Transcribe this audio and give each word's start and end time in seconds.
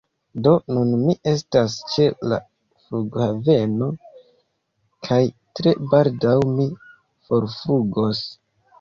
Do, 0.45 0.51
nun 0.75 0.93
mi 1.01 1.13
estas 1.31 1.75
ĉe 1.89 2.07
la 2.31 2.39
flughaveno, 2.87 3.91
kaj 5.11 5.23
tre 5.61 5.79
baldaŭ 5.95 6.37
mi 6.59 6.71
forflugos. 7.31 8.29